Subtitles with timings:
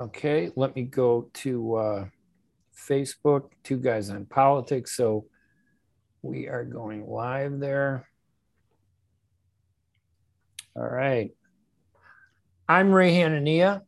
[0.00, 2.04] Okay, let me go to uh,
[2.74, 4.96] Facebook, Two Guys on Politics.
[4.96, 5.26] So
[6.22, 8.08] we are going live there.
[10.74, 11.30] All right.
[12.68, 13.82] I'm Ray Hanania.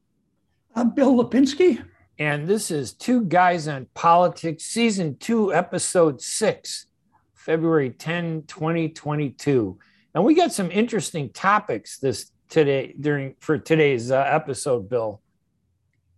[0.75, 1.83] I'm Bill Lipinski.
[2.19, 6.87] And this is Two Guys on Politics, Season 2, Episode 6,
[7.35, 9.79] February 10, 2022.
[10.15, 15.21] And we got some interesting topics this today during for today's uh, episode, Bill.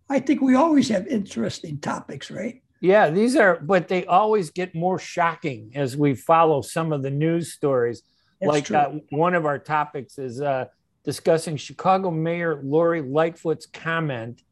[0.08, 2.62] I think we always have interesting topics, right?
[2.80, 7.10] Yeah, these are, but they always get more shocking as we follow some of the
[7.10, 8.02] news stories.
[8.40, 10.66] That's like uh, one of our topics is uh,
[11.04, 14.42] discussing Chicago Mayor Lori Lightfoot's comment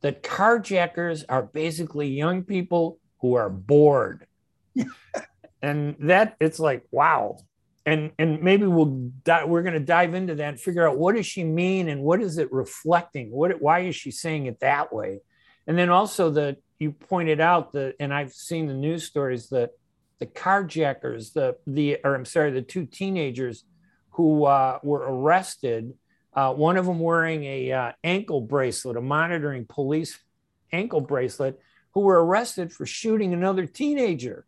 [0.00, 4.26] that carjackers are basically young people who are bored.
[5.62, 7.38] and that it's like, wow.
[7.88, 11.16] And and maybe we'll di- we're going to dive into that and figure out what
[11.16, 13.30] does she mean and what is it reflecting?
[13.30, 15.20] What why is she saying it that way?
[15.66, 19.70] And then also the you pointed out that, and I've seen the news stories that
[20.18, 23.64] the carjackers, the the or I'm sorry, the two teenagers
[24.10, 25.94] who uh, were arrested.
[26.34, 30.18] Uh, one of them wearing a uh, ankle bracelet, a monitoring police
[30.72, 31.58] ankle bracelet,
[31.94, 34.44] who were arrested for shooting another teenager.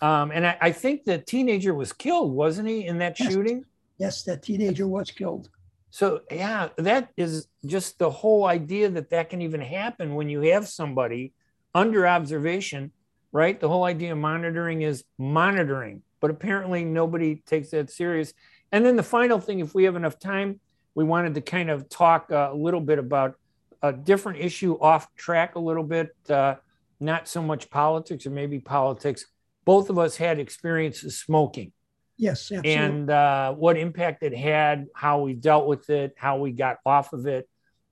[0.00, 3.32] Um, and I, I, think the teenager was killed, wasn't he, in that yes.
[3.32, 3.64] shooting?
[3.98, 5.48] Yes, that teenager was killed.
[5.90, 10.42] So yeah, that is just the whole idea that that can even happen when you
[10.42, 11.32] have somebody
[11.74, 12.92] under observation,
[13.32, 13.58] right?
[13.58, 18.34] The whole idea of monitoring is monitoring, but apparently nobody takes that serious.
[18.70, 20.60] And then the final thing, if we have enough time,
[20.94, 23.36] we wanted to kind of talk a little bit about
[23.82, 26.56] a different issue off track a little bit, uh,
[27.00, 29.26] not so much politics or maybe politics.
[29.68, 31.72] Both of us had experiences smoking.
[32.16, 32.72] Yes, absolutely.
[32.72, 37.12] and uh, what impact it had, how we dealt with it, how we got off
[37.12, 37.46] of it.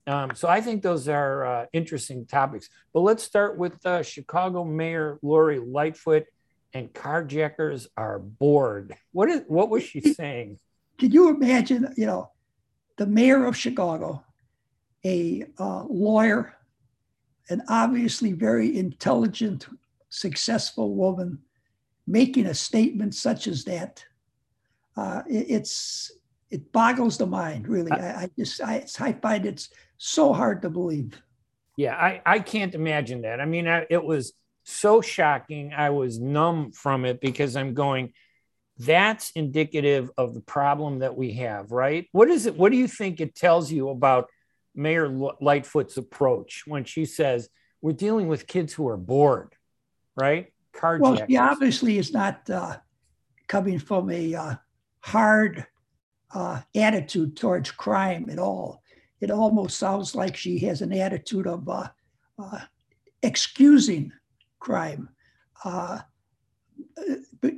[0.07, 2.71] Um, so I think those are uh, interesting topics.
[2.95, 6.25] But let's start with uh, Chicago Mayor Lori Lightfoot
[6.73, 8.97] and carjackers are bored.
[9.13, 10.59] What is what was she saying?
[10.97, 11.93] Can you imagine?
[11.99, 12.31] You know,
[12.97, 14.25] the mayor of Chicago,
[15.05, 16.57] a uh, lawyer,
[17.51, 19.67] an obviously very intelligent,
[20.09, 21.41] successful woman,
[22.07, 24.05] making a statement such as that
[24.97, 26.13] uh, it, it's
[26.51, 27.93] it boggles the mind really.
[27.93, 31.21] I, I just I, I find it's so hard to believe.
[31.77, 33.41] Yeah i i can't imagine that.
[33.41, 34.33] I mean I, it was
[34.65, 35.73] so shocking.
[35.75, 38.13] I was numb from it because i'm going
[38.79, 42.09] that's indicative of the problem that we have right?
[42.13, 44.29] What is it what do you think it tells you about
[44.75, 45.09] mayor
[45.41, 47.49] lightfoot's approach when she says
[47.81, 49.55] we're dealing with kids who are bored
[50.15, 51.01] right Carjackers.
[51.01, 52.77] well she obviously is not uh,
[53.47, 54.55] coming from a uh,
[55.01, 55.67] hard
[56.35, 58.83] uh, attitude towards crime at all.
[59.21, 61.89] It almost sounds like she has an attitude of uh,
[62.39, 62.61] uh,
[63.23, 64.13] excusing
[64.59, 65.09] crime
[65.65, 66.01] uh,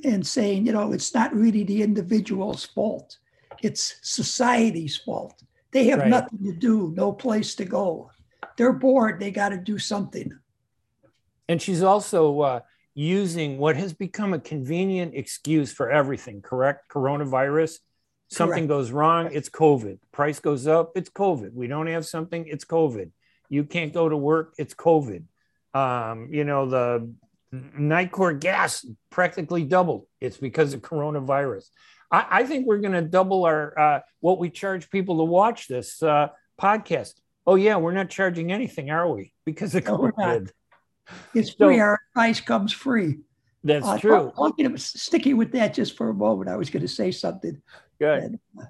[0.04, 3.18] and saying, you know, it's not really the individual's fault,
[3.62, 5.42] it's society's fault.
[5.72, 6.08] They have right.
[6.08, 8.10] nothing to do, no place to go.
[8.56, 10.30] They're bored, they got to do something.
[11.48, 12.60] And she's also uh,
[12.98, 16.90] using what has become a convenient excuse for everything, correct?
[16.90, 17.78] Coronavirus.
[18.26, 18.68] Something correct.
[18.68, 20.00] goes wrong, it's COVID.
[20.10, 21.52] Price goes up, it's COVID.
[21.54, 23.12] We don't have something, it's COVID.
[23.48, 25.22] You can't go to work, it's COVID.
[25.74, 27.14] Um, you know, the
[27.54, 30.06] Nicor gas practically doubled.
[30.20, 31.68] It's because of coronavirus.
[32.10, 35.68] I, I think we're going to double our uh, what we charge people to watch
[35.68, 36.28] this uh,
[36.60, 37.14] podcast.
[37.46, 39.32] Oh yeah, we're not charging anything, are we?
[39.46, 40.50] Because of COVID.
[41.34, 41.80] It's free.
[41.80, 43.18] Our advice comes free.
[43.64, 44.32] That's uh, true.
[44.38, 46.48] I'm to sticky with that just for a moment.
[46.48, 47.60] I was going to say something.
[47.98, 48.22] Good.
[48.22, 48.64] And, uh,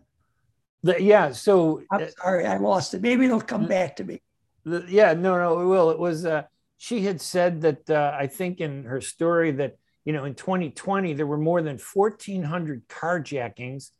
[0.82, 1.32] the, yeah.
[1.32, 3.02] So I'm uh, sorry, I lost it.
[3.02, 4.22] Maybe it'll come back to me.
[4.64, 5.12] The, yeah.
[5.12, 5.36] No.
[5.36, 5.60] No.
[5.60, 5.90] It will.
[5.90, 6.24] It was.
[6.24, 6.44] Uh,
[6.78, 11.12] she had said that uh, I think in her story that you know in 2020
[11.12, 13.90] there were more than 1,400 carjackings,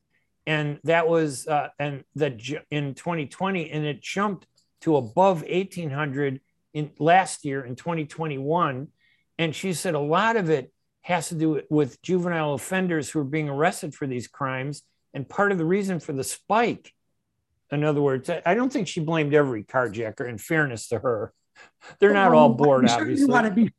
[0.46, 2.40] and that was uh, and that
[2.70, 4.46] in 2020 and it jumped
[4.82, 6.40] to above 1,800
[6.74, 8.88] in last year in 2021.
[9.38, 10.72] And she said a lot of it
[11.02, 14.82] has to do with juvenile offenders who are being arrested for these crimes.
[15.14, 16.92] And part of the reason for the spike,
[17.70, 21.32] in other words, I don't think she blamed every carjacker, in fairness to her.
[21.98, 23.26] They're not all bored, obviously.
[23.26, 23.72] You want to be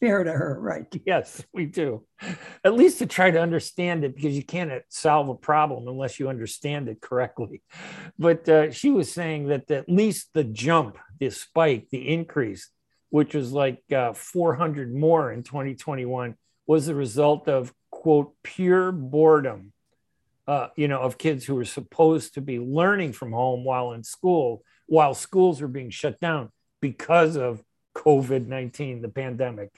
[0.00, 0.86] fair to her, right?
[1.06, 2.04] Yes, we do.
[2.64, 6.28] At least to try to understand it because you can't solve a problem unless you
[6.28, 7.62] understand it correctly.
[8.18, 12.70] But uh, she was saying that at least the jump, the spike, the increase,
[13.10, 16.34] which was like uh, 400 more in 2021,
[16.66, 19.72] was the result of, quote, pure boredom.
[20.46, 24.02] Uh, you know, of kids who were supposed to be learning from home while in
[24.02, 27.62] school, while schools were being shut down because of
[27.94, 29.70] COVID 19, the pandemic.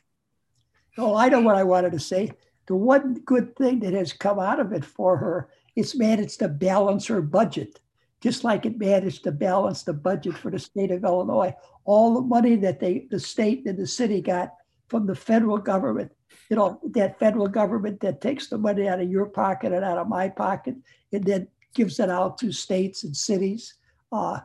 [0.98, 2.32] Oh, I know what I wanted to say.
[2.66, 6.48] The one good thing that has come out of it for her, it's managed to
[6.48, 7.80] balance her budget,
[8.20, 11.54] just like it managed to balance the budget for the state of Illinois.
[11.84, 14.54] All the money that they, the state and the city got
[14.88, 16.12] from the federal government,
[16.48, 19.98] you know, that federal government that takes the money out of your pocket and out
[19.98, 20.76] of my pocket,
[21.12, 23.74] and then gives it out to states and cities.
[24.12, 24.40] Uh,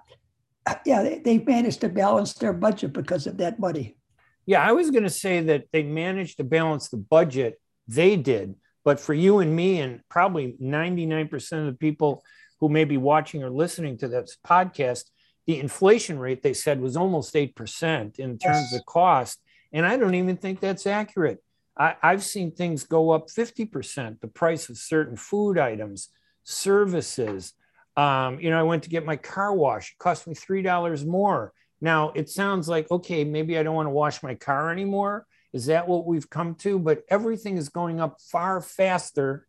[0.86, 3.98] yeah, they, they've managed to balance their budget because of that money.
[4.46, 7.60] Yeah, I was going to say that they managed to balance the budget.
[7.88, 8.56] They did.
[8.84, 12.24] But for you and me, and probably 99% of the people
[12.60, 15.06] who may be watching or listening to this podcast,
[15.48, 18.74] the inflation rate they said was almost 8% in terms yes.
[18.74, 19.40] of cost.
[19.74, 21.44] And I don't even think that's accurate.
[21.78, 26.10] I, have seen things go up 50%, the price of certain food items,
[26.44, 27.54] services.
[27.98, 31.52] Um, you know, I went to get my car wash, it cost me $3 more.
[31.82, 35.26] Now it sounds like, okay, maybe I don't want to wash my car anymore.
[35.54, 36.80] Is that what we've come to?
[36.80, 39.48] But everything is going up far faster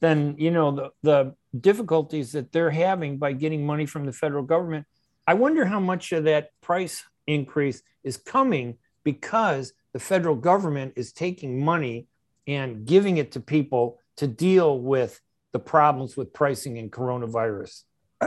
[0.00, 4.44] than, you know, the, the difficulties that they're having by getting money from the federal
[4.44, 4.86] government.
[5.26, 11.12] I wonder how much of that price increase is coming because the federal government is
[11.12, 12.06] taking money
[12.46, 15.20] and giving it to people to deal with
[15.52, 17.82] the problems with pricing and coronavirus?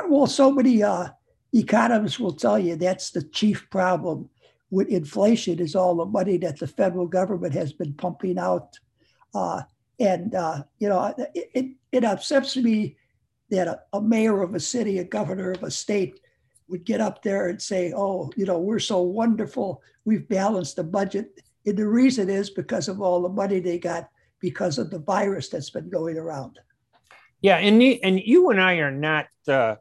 [0.08, 1.10] Well, so many uh,
[1.54, 4.30] economists will tell you that's the chief problem
[4.72, 8.78] with inflation is all the money that the federal government has been pumping out.
[9.34, 9.62] Uh,
[10.00, 12.98] and, uh, you know, it, it, it, upsets me
[13.52, 16.20] that a, a mayor of a city, a governor of a state
[16.68, 19.82] would get up there and say, oh, you know, we're so wonderful.
[20.06, 21.40] We've balanced the budget.
[21.68, 24.10] And the reason is because of all the money they got
[24.40, 26.60] because of the virus that's been going around.
[27.42, 29.76] Yeah, and and you and I are not uh,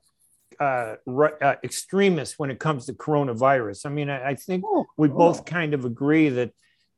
[0.62, 0.96] uh,
[1.40, 3.86] uh, extremists when it comes to coronavirus.
[3.86, 5.12] I mean, I, I think oh, we oh.
[5.12, 6.52] both kind of agree that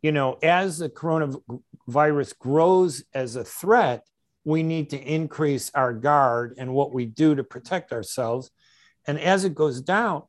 [0.05, 4.07] you know, as the coronavirus grows as a threat,
[4.45, 8.51] we need to increase our guard and what we do to protect ourselves.
[9.07, 10.25] And as it goes down,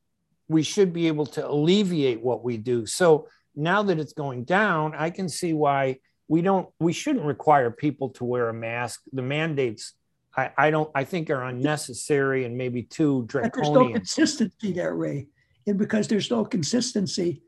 [0.48, 2.86] we should be able to alleviate what we do.
[2.86, 5.98] So now that it's going down, I can see why
[6.30, 9.02] we don't we shouldn't require people to wear a mask.
[9.12, 9.94] The mandates
[10.38, 13.52] I, I don't I think are unnecessary and maybe too draconian.
[13.52, 15.28] But there's no consistency there, Ray.
[15.68, 17.42] And because there's no consistency,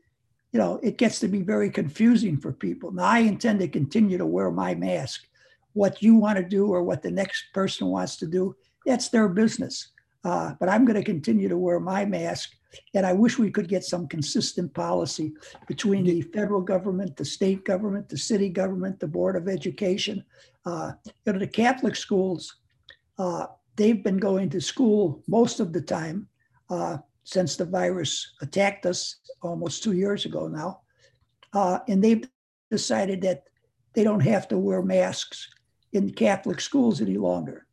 [0.52, 2.90] you know, it gets to be very confusing for people.
[2.90, 5.26] Now I intend to continue to wear my mask.
[5.74, 8.56] What you want to do or what the next person wants to do,
[8.86, 9.90] that's their business.
[10.24, 12.54] Uh, but I'm going to continue to wear my mask.
[12.94, 15.32] And I wish we could get some consistent policy
[15.66, 20.24] between the federal government, the state government, the city government, the Board of Education.
[20.66, 20.92] Uh,
[21.24, 22.56] you know, the Catholic schools
[23.18, 26.28] uh, they've been going to school most of the time
[26.70, 30.80] uh, since the virus attacked us almost two years ago now.
[31.52, 32.28] Uh, and they've
[32.70, 33.44] decided that
[33.94, 35.48] they don't have to wear masks
[35.92, 37.66] in Catholic schools any longer.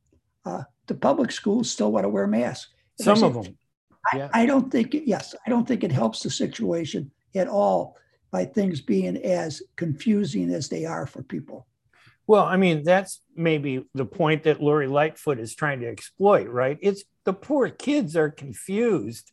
[0.46, 2.72] Uh, the public schools still want to wear masks.
[3.00, 3.58] Some of them.
[4.14, 4.30] Yeah.
[4.34, 7.98] I, I don't think, yes, I don't think it helps the situation at all
[8.32, 11.68] by things being as confusing as they are for people.
[12.28, 16.78] Well, I mean, that's maybe the point that Lori Lightfoot is trying to exploit, right?
[16.82, 19.32] It's the poor kids are confused.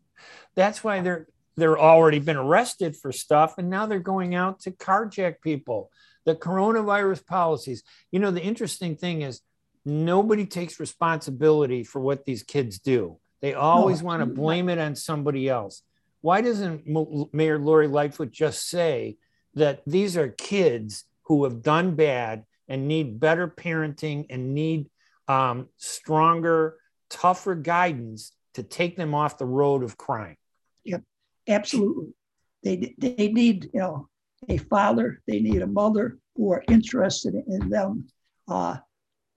[0.54, 4.70] That's why they're they're already been arrested for stuff and now they're going out to
[4.70, 5.90] carjack people.
[6.24, 7.82] The coronavirus policies.
[8.10, 9.40] You know, the interesting thing is
[9.84, 13.18] nobody takes responsibility for what these kids do.
[13.40, 15.82] They always no, want to blame it on somebody else.
[16.20, 16.86] Why doesn't
[17.34, 19.16] Mayor Lori Lightfoot just say
[19.54, 24.88] that these are kids who have done bad and need better parenting and need
[25.28, 26.76] um, stronger,
[27.10, 30.36] tougher guidance to take them off the road of crime.
[30.84, 31.02] Yep,
[31.48, 32.14] absolutely.
[32.62, 34.08] They, they need, you know,
[34.48, 38.08] a father, they need a mother who are interested in them.
[38.48, 38.76] Uh,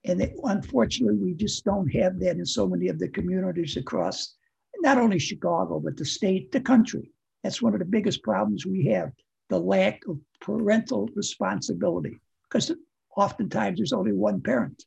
[0.04, 4.34] and they, unfortunately, we just don't have that in so many of the communities across
[4.80, 7.10] not only Chicago, but the state, the country.
[7.42, 9.12] That's one of the biggest problems we have
[9.48, 12.18] the lack of parental responsibility.
[12.42, 12.72] Because
[13.16, 14.84] oftentimes there's only one parent.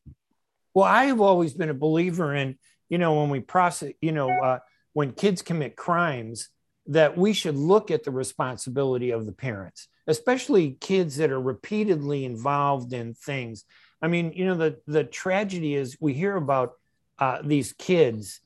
[0.74, 2.58] Well, I've always been a believer in,
[2.90, 4.60] you know, when we process, you know, uh,
[4.94, 6.50] when kids commit crimes,
[6.88, 12.26] that we should look at the responsibility of the parents, especially kids that are repeatedly
[12.26, 13.66] involved in things.
[14.02, 16.74] I mean, you know, the the tragedy is we hear about
[17.20, 18.42] uh, these kids,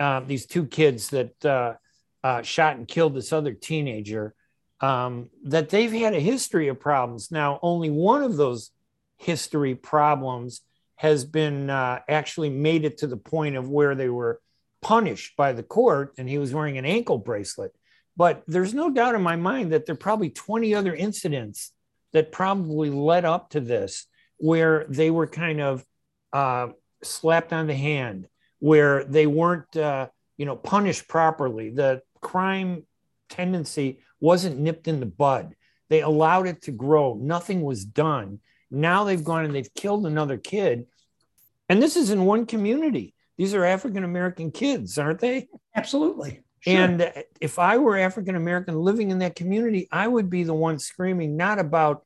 [0.00, 1.74] uh, these two kids that uh,
[2.22, 4.34] uh, shot and killed this other teenager,
[4.80, 7.30] um, that they've had a history of problems.
[7.30, 8.70] Now, only one of those
[9.24, 10.60] history problems
[10.96, 14.40] has been uh, actually made it to the point of where they were
[14.82, 17.74] punished by the court and he was wearing an ankle bracelet.
[18.16, 21.72] But there's no doubt in my mind that there are probably 20 other incidents
[22.12, 25.84] that probably led up to this where they were kind of
[26.32, 26.68] uh,
[27.02, 28.28] slapped on the hand,
[28.60, 31.70] where they weren't, uh, you know, punished properly.
[31.70, 32.84] The crime
[33.28, 35.54] tendency wasn't nipped in the bud.
[35.88, 37.14] They allowed it to grow.
[37.14, 38.40] Nothing was done.
[38.74, 40.86] Now they've gone and they've killed another kid.
[41.68, 43.14] And this is in one community.
[43.38, 45.48] These are African American kids, aren't they?
[45.74, 46.42] Absolutely.
[46.60, 46.74] Sure.
[46.74, 50.78] And if I were African American living in that community, I would be the one
[50.78, 52.04] screaming not about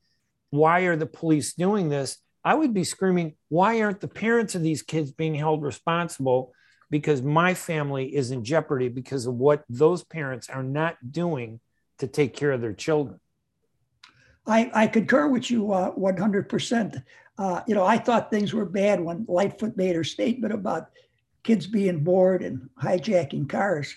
[0.50, 2.18] why are the police doing this?
[2.44, 6.52] I would be screaming, why aren't the parents of these kids being held responsible?
[6.90, 11.60] Because my family is in jeopardy because of what those parents are not doing
[11.98, 13.20] to take care of their children.
[14.48, 17.02] I, I concur with you uh, 100%.
[17.38, 20.90] Uh, you know, I thought things were bad when Lightfoot made her statement about
[21.44, 23.94] kids being bored and hijacking cars.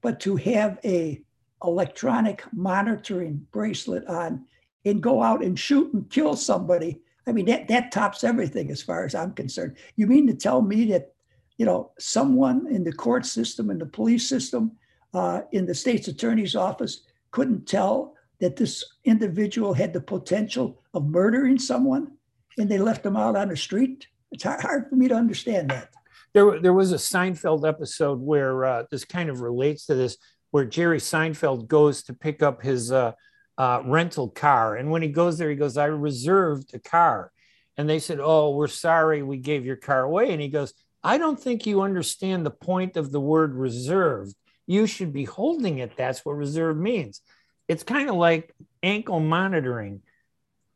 [0.00, 1.20] But to have a
[1.64, 4.46] electronic monitoring bracelet on
[4.84, 8.82] and go out and shoot and kill somebody, I mean, that, that tops everything as
[8.82, 9.76] far as I'm concerned.
[9.96, 11.12] You mean to tell me that,
[11.58, 14.72] you know, someone in the court system, in the police system,
[15.12, 21.06] uh, in the state's attorney's office couldn't tell that this individual had the potential of
[21.06, 22.12] murdering someone
[22.58, 24.06] and they left him out on the street.
[24.32, 25.90] It's hard for me to understand that.
[26.32, 30.18] There, there was a Seinfeld episode where uh, this kind of relates to this,
[30.50, 33.12] where Jerry Seinfeld goes to pick up his uh,
[33.56, 34.76] uh, rental car.
[34.76, 37.32] And when he goes there, he goes, I reserved a car.
[37.78, 40.32] And they said, Oh, we're sorry we gave your car away.
[40.32, 44.34] And he goes, I don't think you understand the point of the word reserved.
[44.66, 45.96] You should be holding it.
[45.96, 47.20] That's what reserve means
[47.68, 50.02] it's kind of like ankle monitoring.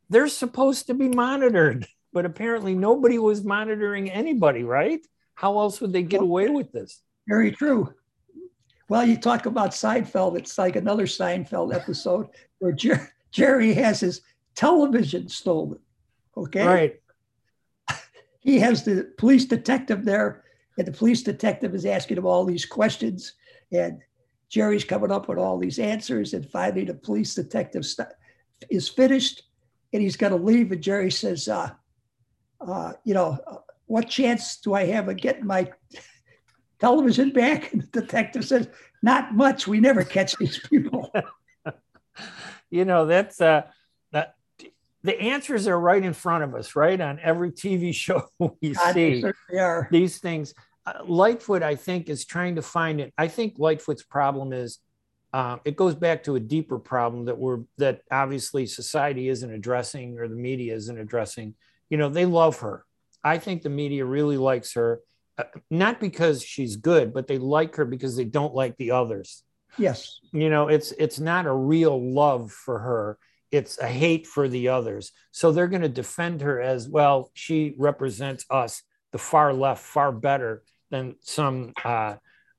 [0.08, 5.00] They're supposed to be monitored, but apparently nobody was monitoring anybody, right?
[5.34, 7.00] How else would they get away with this?
[7.28, 7.94] Very true.
[8.88, 10.36] Well, you talk about Seinfeld.
[10.36, 12.28] It's like another Seinfeld episode
[12.58, 14.22] where Jer- Jerry has his
[14.54, 15.78] television stolen.
[16.36, 16.66] Okay.
[16.66, 17.00] Right.
[18.42, 20.44] He has the police detective there,
[20.78, 23.34] and the police detective is asking him all these questions.
[23.70, 24.00] And
[24.50, 28.08] Jerry's coming up with all these answers, and finally the police detective st-
[28.68, 29.44] is finished,
[29.92, 30.72] and he's going to leave.
[30.72, 31.70] And Jerry says, uh,
[32.60, 35.70] uh, "You know, uh, what chance do I have of getting my
[36.80, 38.68] television back?" And the detective says,
[39.02, 39.68] "Not much.
[39.68, 41.12] We never catch these people."
[42.70, 43.62] you know, that's uh,
[44.12, 44.34] that.
[45.02, 48.24] The answers are right in front of us, right on every TV show
[48.60, 49.24] we God, see.
[49.90, 50.54] These things
[51.04, 53.12] Lightfoot, I think, is trying to find it.
[53.18, 54.78] I think Lightfoot's problem is
[55.32, 60.18] uh, it goes back to a deeper problem that we're that obviously society isn't addressing
[60.18, 61.54] or the media isn't addressing.
[61.88, 62.84] You know, they love her.
[63.22, 65.00] I think the media really likes her,
[65.38, 69.42] uh, not because she's good, but they like her because they don't like the others.
[69.78, 70.20] Yes.
[70.32, 73.18] You know, it's it's not a real love for her.
[73.50, 75.12] It's a hate for the others.
[75.32, 77.30] So they're going to defend her as well.
[77.34, 82.14] She represents us, the far left, far better than some uh,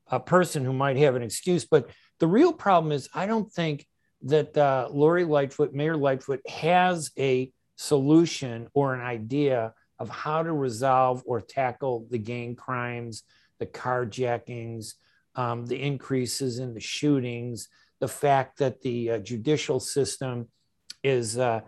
[0.08, 1.66] a person who might have an excuse.
[1.66, 1.90] But
[2.20, 3.86] the real problem is, I don't think
[4.24, 10.52] that uh, Lori Lightfoot, Mayor Lightfoot, has a solution or an idea of how to
[10.52, 13.24] resolve or tackle the gang crimes,
[13.60, 14.96] the carjackings,
[15.36, 20.48] um, the increases in the shootings, the fact that the uh, judicial system
[21.04, 21.62] is uh,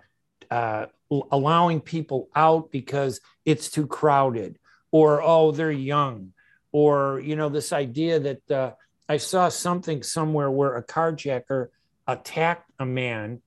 [0.52, 0.88] uh,
[1.32, 4.58] allowing people out because it's too crowded,
[4.94, 6.34] or oh, they're young,
[6.72, 8.72] or you know this idea that uh,
[9.10, 11.70] I saw something somewhere where a carjacker
[12.08, 13.42] attacked a man,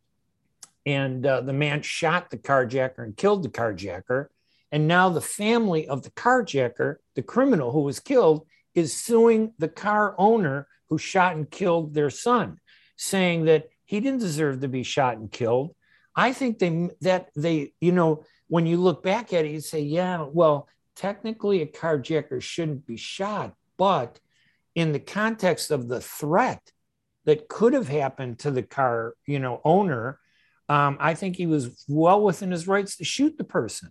[0.85, 4.26] and uh, the man shot the carjacker and killed the carjacker,
[4.73, 9.69] and now the family of the carjacker, the criminal who was killed, is suing the
[9.69, 12.59] car owner who shot and killed their son,
[12.97, 15.76] saying that he didn't deserve to be shot and killed.
[16.17, 19.83] I think they that they you know when you look back at it, you say,
[19.83, 24.19] yeah, well technically a carjacker shouldn't be shot, but
[24.75, 26.73] in the context of the threat
[27.25, 30.19] that could have happened to the car, you know, owner,
[30.69, 33.91] um, I think he was well within his rights to shoot the person.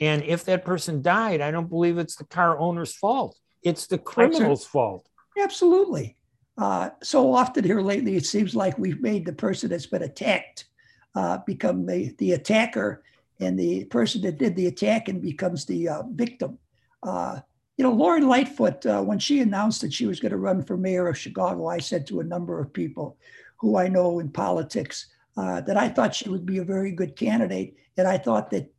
[0.00, 3.38] And if that person died, I don't believe it's the car owner's fault.
[3.62, 5.08] It's the criminal's fault.
[5.42, 6.16] Absolutely.
[6.58, 10.66] Uh, so often here lately, it seems like we've made the person that's been attacked
[11.14, 13.02] uh, become the, the attacker
[13.40, 16.58] and the person that did the attack and becomes the uh, victim.
[17.02, 17.40] Uh,
[17.76, 20.76] you know, Lori Lightfoot, uh, when she announced that she was going to run for
[20.76, 23.18] mayor of Chicago, I said to a number of people
[23.58, 27.16] who I know in politics uh, that I thought she would be a very good
[27.16, 27.76] candidate.
[27.98, 28.72] And I thought that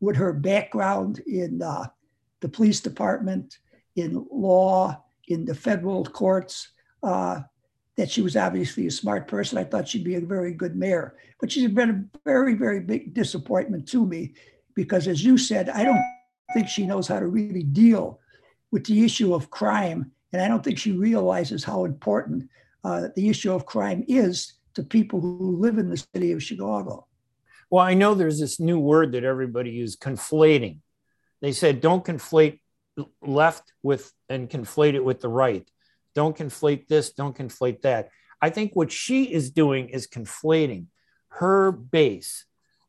[0.00, 1.86] with her background in uh,
[2.40, 3.58] the police department,
[3.96, 6.72] in law, in the federal courts.
[7.02, 7.40] Uh,
[8.00, 9.58] that she was obviously a smart person.
[9.58, 13.12] I thought she'd be a very good mayor, but she's been a very, very big
[13.12, 14.32] disappointment to me
[14.74, 16.02] because, as you said, I don't
[16.54, 18.18] think she knows how to really deal
[18.70, 20.12] with the issue of crime.
[20.32, 22.48] And I don't think she realizes how important
[22.82, 27.06] uh, the issue of crime is to people who live in the city of Chicago.
[27.68, 30.78] Well, I know there's this new word that everybody uses conflating.
[31.42, 32.60] They said don't conflate
[33.20, 35.68] left with and conflate it with the right.
[36.14, 38.10] Don't conflate this, don't conflate that.
[38.42, 40.86] I think what she is doing is conflating
[41.28, 42.46] her base,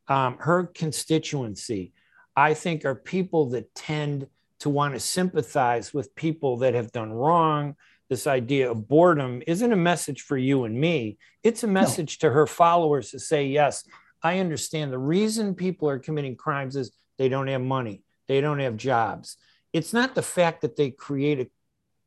[0.08, 1.92] um, her constituency.
[2.34, 4.26] I think are people that tend
[4.60, 7.76] to want to sympathize with people that have done wrong.
[8.08, 11.18] This idea of boredom isn't a message for you and me.
[11.42, 12.28] It's a message no.
[12.28, 13.84] to her followers to say, yes,
[14.22, 18.60] I understand the reason people are committing crimes is they don't have money, they don't
[18.60, 19.36] have jobs.
[19.72, 21.50] It's not the fact that they create a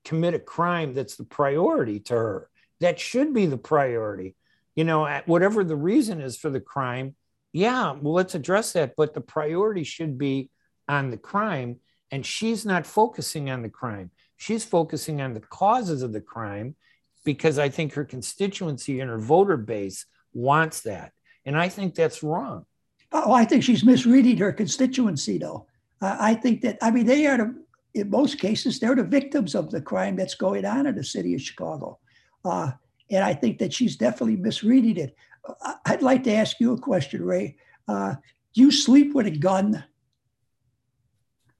[0.05, 2.49] commit a crime that's the priority to her.
[2.79, 4.35] That should be the priority.
[4.75, 7.15] You know, whatever the reason is for the crime,
[7.51, 8.95] yeah, well, let's address that.
[8.95, 10.49] But the priority should be
[10.87, 11.79] on the crime.
[12.11, 14.11] And she's not focusing on the crime.
[14.37, 16.75] She's focusing on the causes of the crime
[17.23, 21.13] because I think her constituency and her voter base wants that.
[21.45, 22.65] And I think that's wrong.
[23.11, 25.67] Oh, I think she's misreading her constituency, though.
[26.01, 27.64] Uh, I think that, I mean, they are the,
[27.95, 31.33] in most cases, they're the victims of the crime that's going on in the city
[31.33, 31.97] of Chicago.
[32.43, 32.71] Uh,
[33.09, 35.15] and I think that she's definitely misreading it.
[35.47, 37.55] Uh, I'd like to ask you a question, Ray.
[37.87, 38.15] Uh,
[38.53, 39.85] do you sleep with a gun?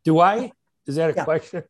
[0.03, 0.51] Do I?
[0.85, 1.23] Is that a yeah.
[1.23, 1.63] question?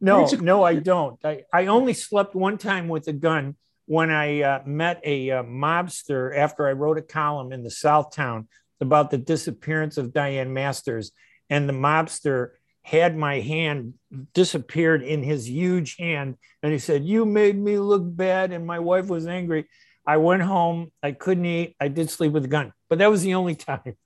[0.00, 1.18] No, a no, I don't.
[1.24, 5.42] I, I only slept one time with a gun when I uh, met a uh,
[5.44, 8.46] mobster after I wrote a column in the Southtown
[8.80, 11.12] about the disappearance of Diane Masters.
[11.48, 12.50] And the mobster
[12.82, 13.94] had my hand
[14.34, 16.36] disappeared in his huge hand.
[16.62, 18.52] And he said, You made me look bad.
[18.52, 19.68] And my wife was angry.
[20.06, 20.90] I went home.
[21.02, 21.76] I couldn't eat.
[21.80, 23.96] I did sleep with a gun, but that was the only time.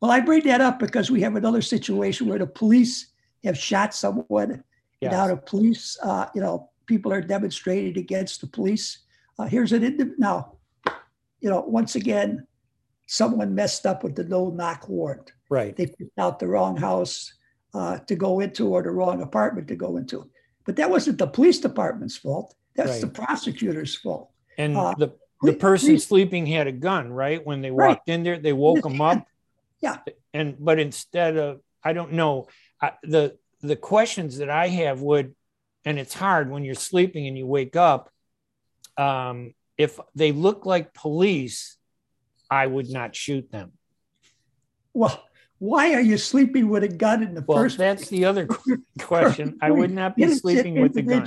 [0.00, 3.12] Well, I bring that up because we have another situation where the police
[3.44, 4.62] have shot someone.
[5.00, 5.12] Yes.
[5.12, 8.98] Now the police, uh, you know, people are demonstrating against the police.
[9.38, 10.54] Uh, here's an indiv- now,
[11.40, 12.46] you know, once again,
[13.06, 15.32] someone messed up with the no knock warrant.
[15.48, 15.76] Right.
[15.76, 17.32] They picked out the wrong house
[17.74, 20.28] uh, to go into or the wrong apartment to go into.
[20.64, 22.54] But that wasn't the police department's fault.
[22.76, 23.00] That's right.
[23.00, 24.30] the prosecutor's fault.
[24.58, 27.44] And uh, the the person police, sleeping had a gun, right?
[27.44, 28.14] When they walked right.
[28.14, 29.26] in there, they woke him up.
[29.80, 29.98] Yeah.
[30.32, 32.46] And but instead of, I don't know,
[32.80, 35.34] I, the the questions that I have would,
[35.84, 38.10] and it's hard when you're sleeping and you wake up.
[38.96, 41.76] Um, if they look like police,
[42.50, 43.72] I would not shoot them.
[44.92, 45.24] Well,
[45.62, 48.48] why are you sleeping with a gun in the well, first that's the other
[48.98, 49.56] question.
[49.62, 51.24] I would not be sleeping with a gun.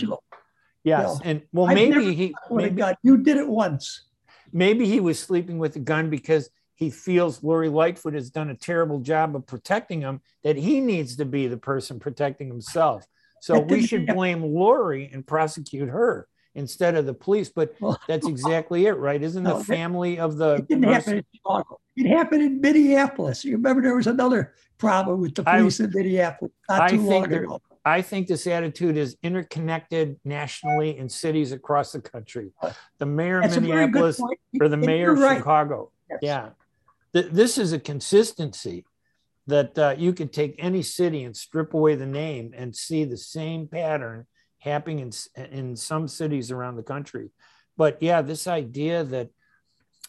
[0.84, 4.08] Yes, and well, I've maybe he maybe, You did it once.
[4.52, 8.56] Maybe he was sleeping with a gun because he feels Lori Lightfoot has done a
[8.56, 10.20] terrible job of protecting him.
[10.44, 13.08] That he needs to be the person protecting himself.
[13.40, 17.50] So we should blame Lori and prosecute her instead of the police.
[17.50, 17.76] But
[18.08, 19.22] that's exactly it, right?
[19.22, 21.80] Isn't the family of the it didn't happen in Chicago.
[21.96, 23.46] It happened in Minneapolis.
[23.46, 27.02] You remember there was another problem with the police I, in Minneapolis not I too
[27.02, 27.62] long ago.
[27.86, 32.52] I think this attitude is interconnected nationally in cities across the country.
[32.98, 34.20] The mayor of Minneapolis
[34.60, 35.38] or the mayor of right.
[35.38, 35.92] Chicago.
[36.10, 36.20] Yes.
[36.22, 36.50] Yeah.
[37.14, 38.86] Th- this is a consistency
[39.48, 43.18] that uh, you could take any city and strip away the name and see the
[43.18, 44.26] same pattern
[44.66, 47.30] happening in, in some cities around the country.
[47.78, 49.30] But yeah, this idea that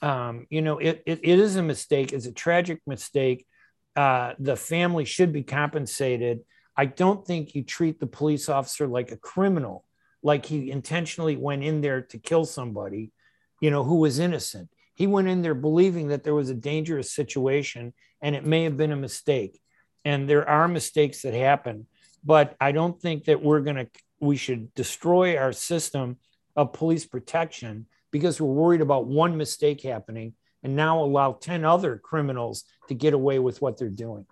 [0.03, 2.13] um, you know, it, it, it is a mistake.
[2.13, 3.47] It's a tragic mistake.
[3.95, 6.41] Uh, the family should be compensated.
[6.77, 9.85] I don't think you treat the police officer like a criminal,
[10.23, 13.13] like he intentionally went in there to kill somebody,
[13.61, 14.69] you know, who was innocent.
[14.95, 18.77] He went in there believing that there was a dangerous situation and it may have
[18.77, 19.61] been a mistake.
[20.05, 21.87] And there are mistakes that happen,
[22.23, 23.89] but I don't think that we're going to,
[24.21, 26.17] we should destroy our system
[26.55, 31.99] of police protection because we're worried about one mistake happening and now allow 10 other
[31.99, 34.27] criminals to get away with what they're doing.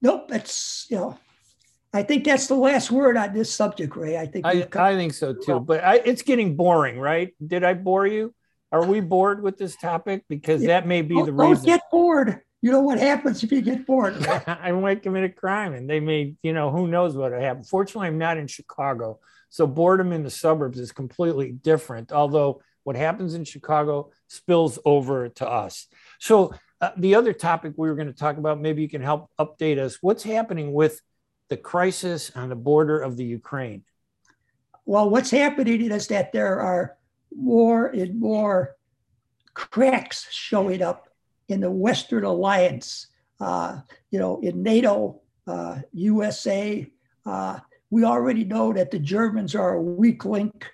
[0.00, 1.18] Nope, that's, you know,
[1.92, 4.16] I think that's the last word on this subject, Ray.
[4.16, 7.34] I think I, I think so too, but I, it's getting boring, right?
[7.44, 8.34] Did I bore you?
[8.70, 10.24] Are we bored with this topic?
[10.28, 11.64] Because that may be the don't reason.
[11.64, 12.40] Don't get bored.
[12.62, 14.26] You know what happens if you get bored.
[14.46, 17.64] I might commit a crime and they may, you know, who knows what will happen.
[17.64, 19.20] Fortunately, I'm not in Chicago.
[19.50, 25.28] So boredom in the suburbs is completely different, although what happens in Chicago spills over
[25.28, 25.86] to us.
[26.18, 29.30] So uh, the other topic we were going to talk about, maybe you can help
[29.38, 29.98] update us.
[30.00, 31.00] What's happening with
[31.48, 33.84] the crisis on the border of the Ukraine?
[34.86, 36.96] well, what's happening is that there are
[37.36, 38.76] more and more
[39.52, 41.08] cracks showing up
[41.48, 43.08] in the Western alliance,
[43.40, 43.80] uh,
[44.10, 46.86] you know, in NATO, uh, USA.
[47.24, 47.58] Uh,
[47.90, 50.66] we already know that the Germans are a weak link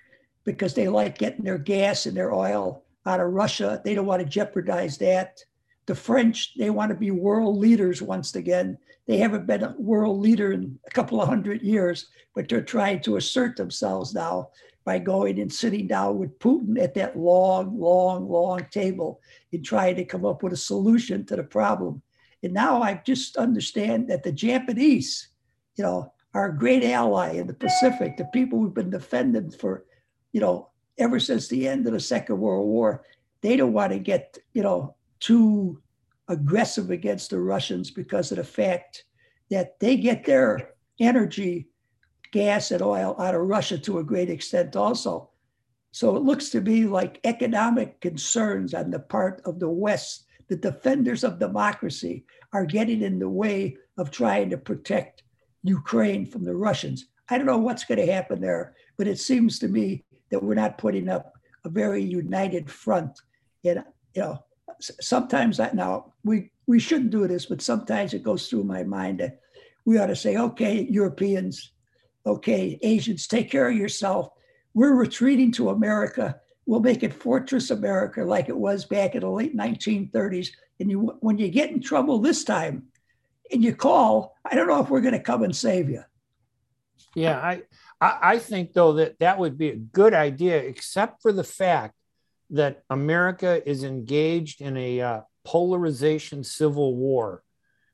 [0.45, 3.81] because they like getting their gas and their oil out of Russia.
[3.83, 5.39] They don't want to jeopardize that.
[5.85, 8.77] The French, they want to be world leaders once again.
[9.05, 13.01] They haven't been a world leader in a couple of hundred years, but they're trying
[13.01, 14.49] to assert themselves now
[14.85, 19.95] by going and sitting down with Putin at that long, long, long table and trying
[19.95, 22.01] to come up with a solution to the problem.
[22.41, 25.29] And now I just understand that the Japanese,
[25.77, 29.85] you know, are a great ally in the Pacific, the people who've been defending for,
[30.33, 33.03] you know, ever since the end of the Second World War.
[33.41, 35.81] They don't want to get, you know, too
[36.27, 39.05] aggressive against the Russians because of the fact
[39.49, 41.67] that they get their energy,
[42.33, 45.29] gas, and oil out of Russia to a great extent also.
[45.91, 50.55] So it looks to me like economic concerns on the part of the West, the
[50.55, 55.23] defenders of democracy, are getting in the way of trying to protect
[55.61, 57.05] Ukraine from the Russians.
[57.29, 60.55] I don't know what's going to happen there, but it seems to me that we're
[60.55, 63.21] not putting up a very united front.
[63.63, 63.83] And
[64.15, 64.43] you know,
[64.79, 69.19] sometimes I now we we shouldn't do this, but sometimes it goes through my mind
[69.19, 69.39] that
[69.85, 71.72] we ought to say, okay, Europeans,
[72.25, 74.29] okay, Asians, take care of yourself.
[74.73, 76.39] We're retreating to America.
[76.65, 80.49] We'll make it Fortress America like it was back in the late 1930s.
[80.79, 82.87] And you, when you get in trouble this time,
[83.51, 86.03] and you call, I don't know if we're going to come and save you.
[87.15, 87.61] Yeah, I
[88.01, 91.93] I think though that that would be a good idea, except for the fact
[92.49, 97.43] that America is engaged in a uh, polarization civil war.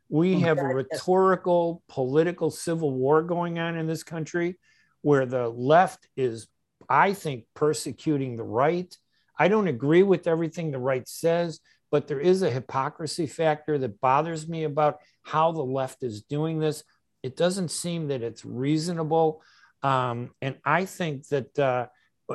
[0.09, 4.57] We oh, have a rhetorical political civil war going on in this country
[5.01, 6.47] where the left is,
[6.89, 8.93] I think, persecuting the right.
[9.37, 11.59] I don't agree with everything the right says,
[11.91, 16.59] but there is a hypocrisy factor that bothers me about how the left is doing
[16.59, 16.83] this.
[17.23, 19.41] It doesn't seem that it's reasonable.
[19.83, 21.87] Um, and I think that, uh,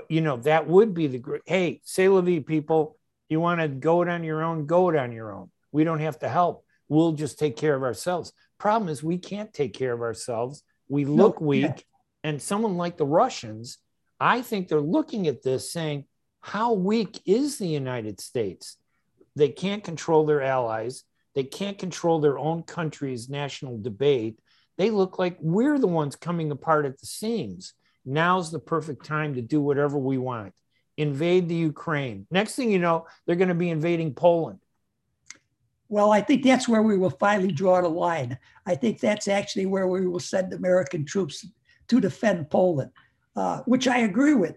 [0.09, 2.97] you know, that would be the great, hey, say la vie, people,
[3.29, 5.51] you want to go it on your own, go it on your own.
[5.73, 6.64] We don't have to help.
[6.89, 8.33] We'll just take care of ourselves.
[8.59, 10.63] Problem is, we can't take care of ourselves.
[10.89, 11.63] We look no, weak.
[11.65, 11.75] Yeah.
[12.23, 13.79] And someone like the Russians,
[14.19, 16.05] I think they're looking at this saying,
[16.41, 18.77] how weak is the United States?
[19.37, 21.05] They can't control their allies.
[21.35, 24.39] They can't control their own country's national debate.
[24.79, 27.75] They look like we're the ones coming apart at the seams.
[28.05, 30.53] Now's the perfect time to do whatever we want.
[30.97, 32.27] Invade the Ukraine.
[32.31, 34.61] Next thing you know, they're going to be invading Poland.
[35.95, 38.37] Well, I think that's where we will finally draw the line.
[38.67, 41.47] I think that's actually where we will send American troops
[41.87, 42.91] to defend Poland,
[43.37, 44.57] uh, which I agree with.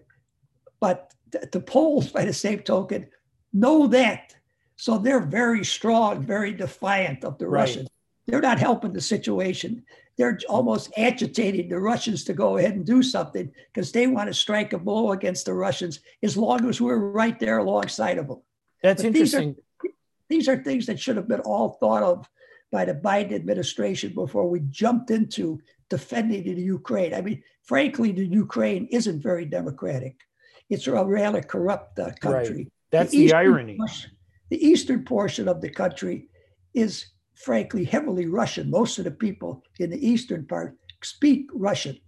[0.80, 1.14] But
[1.52, 3.06] the Poles, by the same token,
[3.52, 4.34] know that.
[4.74, 7.60] So they're very strong, very defiant of the right.
[7.60, 7.88] Russians.
[8.26, 9.84] They're not helping the situation
[10.16, 14.34] they're almost agitating the Russians to go ahead and do something because they want to
[14.34, 18.42] strike a blow against the Russians as long as we're right there alongside of them.
[18.82, 19.50] That's but interesting.
[19.50, 19.62] These are,
[20.28, 22.28] these are things that should have been all thought of
[22.70, 27.14] by the Biden administration before we jumped into defending the Ukraine.
[27.14, 30.16] I mean, frankly, the Ukraine isn't very democratic.
[30.68, 32.56] It's a rather corrupt uh, country.
[32.56, 32.72] Right.
[32.90, 33.76] That's the, the irony.
[33.78, 34.10] Portion,
[34.50, 36.28] the eastern portion of the country
[36.74, 38.70] is frankly heavily Russian.
[38.70, 41.98] Most of the people in the eastern part speak Russian.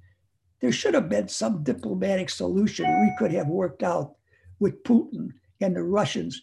[0.61, 4.17] There should have been some diplomatic solution we could have worked out
[4.59, 5.31] with Putin
[5.63, 6.43] and the Russians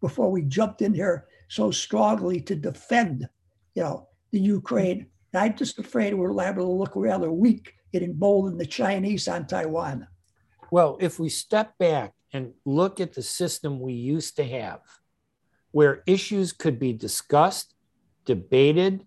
[0.00, 3.28] before we jumped in here so strongly to defend,
[3.74, 5.06] you know, the Ukraine.
[5.34, 10.06] I'm just afraid we're liable to look rather weak and embolden the Chinese on Taiwan.
[10.70, 14.80] Well, if we step back and look at the system we used to have,
[15.70, 17.74] where issues could be discussed
[18.24, 19.06] debated,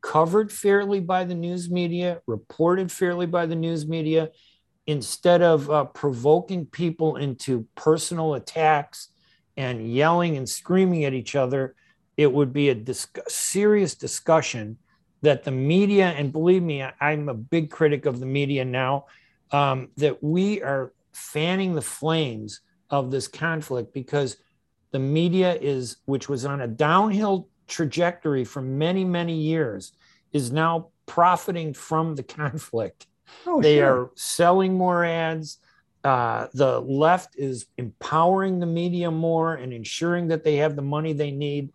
[0.00, 4.30] covered fairly by the news media, reported fairly by the news media,
[4.86, 9.10] instead of uh, provoking people into personal attacks
[9.56, 11.74] and yelling and screaming at each other,
[12.16, 14.78] it would be a dis- serious discussion
[15.22, 19.06] that the media, and believe me, I'm a big critic of the media now,
[19.50, 24.36] um, that we are fanning the flames of this conflict because
[24.92, 29.92] the media is, which was on a downhill trajectory for many, many years
[30.32, 33.06] is now profiting from the conflict.
[33.46, 33.86] Oh, they sure.
[33.86, 35.58] are selling more ads.
[36.06, 41.12] Uh, the left is empowering the media more and ensuring that they have the money
[41.12, 41.72] they need.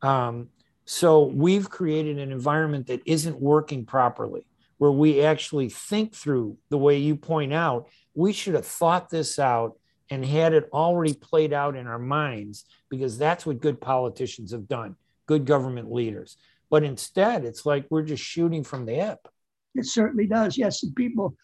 [0.00, 0.48] Um,
[0.86, 4.46] so we've created an environment that isn't working properly.
[4.78, 7.88] where we actually think through the way you point out.
[8.14, 9.78] We should have thought this out
[10.10, 14.68] and had it already played out in our minds because that's what good politicians have
[14.68, 16.36] done, good government leaders.
[16.70, 19.28] But instead, it's like we're just shooting from the hip.
[19.74, 20.58] It certainly does.
[20.58, 21.36] Yes, people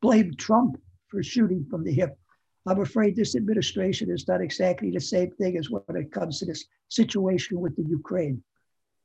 [0.00, 0.78] blame Trump
[1.12, 2.18] for shooting from the hip.
[2.66, 6.46] I'm afraid this administration has done exactly the same thing as when it comes to
[6.46, 8.42] this situation with the Ukraine.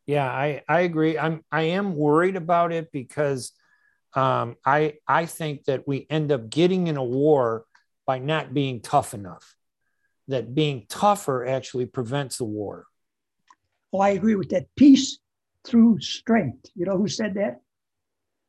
[0.06, 1.18] Yeah, I, I agree.
[1.18, 3.52] I'm I am worried about it because
[4.14, 7.66] um, I I think that we end up getting in a war
[8.06, 9.56] by not being tough enough.
[10.30, 12.86] That being tougher actually prevents the war.
[13.92, 14.68] Oh, I agree with that.
[14.76, 15.20] Peace
[15.66, 16.70] through strength.
[16.76, 17.60] You know who said that?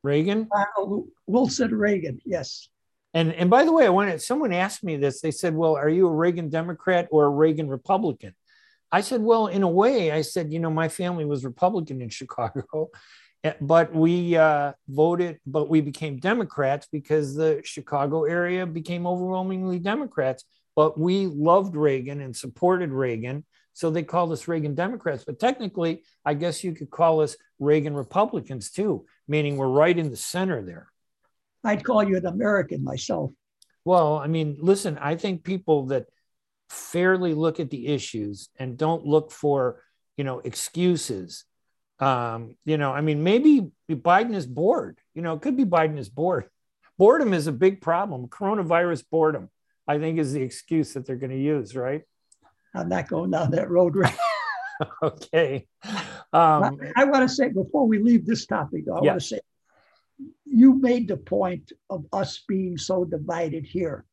[0.03, 0.49] Reagan.
[0.55, 2.21] Uh, Wilson Reagan.
[2.25, 2.69] Yes.
[3.15, 6.07] And and by the way, when someone asked me this, they said, "Well, are you
[6.07, 8.35] a Reagan Democrat or a Reagan Republican?"
[8.93, 12.09] I said, "Well, in a way, I said, you know, my family was Republican in
[12.21, 12.91] Chicago,
[13.45, 19.79] eh, but we uh, voted, but we became Democrats because the Chicago area became overwhelmingly
[19.79, 20.45] Democrats.
[20.77, 25.25] But we loved Reagan and supported Reagan, so they called us Reagan Democrats.
[25.25, 30.11] But technically, I guess you could call us Reagan Republicans too, meaning we're right in
[30.11, 30.89] the center there."
[31.65, 33.31] I'd call you an American myself.
[33.85, 36.07] Well, I mean, listen, I think people that
[36.69, 39.83] fairly look at the issues and don't look for,
[40.17, 41.45] you know, excuses.
[41.99, 44.99] Um, you know, I mean, maybe Biden is bored.
[45.15, 46.49] You know, it could be Biden is bored.
[46.99, 48.29] Boredom is a big problem.
[48.29, 49.51] Coronavirus boredom,
[49.87, 52.03] I think, is the excuse that they're going to use, right?
[52.75, 54.17] I'm not going down that road, right?
[55.03, 55.67] okay.
[56.33, 59.11] Um, I, I want to say before we leave this topic, though, I yeah.
[59.11, 59.41] want to say
[60.45, 64.05] you made the point of us being so divided here.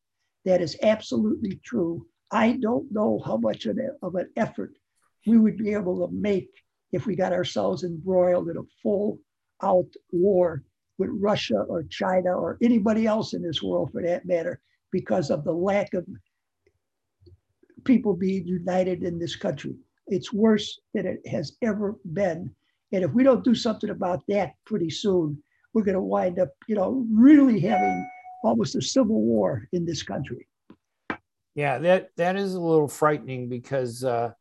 [0.44, 2.06] That is absolutely true.
[2.30, 3.78] I don't know how much of
[4.14, 4.72] an effort
[5.26, 6.50] we would be able to make
[6.92, 9.18] if we got ourselves embroiled in a full
[9.62, 10.62] out war
[10.98, 14.60] with Russia or China or anybody else in this world for that matter,
[14.92, 16.06] because of the lack of
[17.84, 19.74] people being united in this country.
[20.06, 22.54] It's worse than it has ever been.
[22.92, 25.42] And if we don't do something about that pretty soon,
[25.76, 28.08] we're going to wind up, you know, really having
[28.42, 30.48] almost a civil war in this country.
[31.54, 34.32] Yeah, that that is a little frightening because uh,